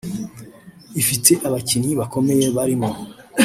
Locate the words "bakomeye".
1.99-2.45